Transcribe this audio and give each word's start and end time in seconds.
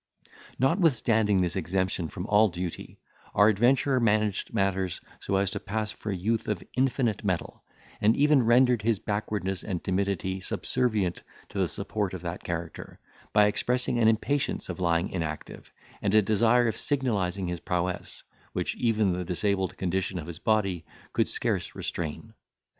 Notwithstanding 0.57 1.41
this 1.41 1.55
exemption 1.55 2.07
from 2.09 2.25
all 2.25 2.49
duty, 2.49 2.99
our 3.35 3.49
adventurer 3.49 3.99
managed 3.99 4.51
matters 4.51 4.99
so 5.19 5.35
as 5.35 5.51
to 5.51 5.59
pass 5.59 5.91
for 5.91 6.09
a 6.09 6.15
youth 6.15 6.47
of 6.47 6.63
infinite 6.75 7.23
mettle, 7.23 7.63
and 8.01 8.15
even 8.17 8.41
rendered 8.41 8.81
his 8.81 8.97
backwardness 8.97 9.63
and 9.63 9.83
timidity 9.83 10.39
subservient 10.39 11.21
to 11.49 11.59
the 11.59 11.67
support 11.67 12.15
of 12.15 12.23
that 12.23 12.43
character, 12.43 12.99
by 13.31 13.45
expressing 13.45 13.99
an 13.99 14.07
impatience 14.07 14.69
of 14.69 14.79
lying 14.79 15.07
inactive, 15.09 15.71
and 16.01 16.15
a 16.15 16.23
desire 16.23 16.67
of 16.67 16.77
signalising 16.77 17.45
his 17.47 17.59
prowess, 17.59 18.23
which 18.53 18.75
even 18.77 19.13
the 19.13 19.23
disabled 19.23 19.77
condition 19.77 20.17
of 20.17 20.25
his 20.25 20.39
body 20.39 20.83
could 21.13 21.27
scarce 21.29 21.75
restrain. 21.75 22.33